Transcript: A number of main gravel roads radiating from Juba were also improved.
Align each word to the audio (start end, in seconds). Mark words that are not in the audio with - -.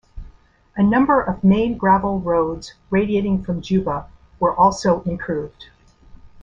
A 0.75 0.81
number 0.81 1.21
of 1.21 1.43
main 1.43 1.77
gravel 1.77 2.19
roads 2.21 2.73
radiating 2.89 3.43
from 3.43 3.61
Juba 3.61 4.07
were 4.39 4.55
also 4.55 5.03
improved. 5.03 5.67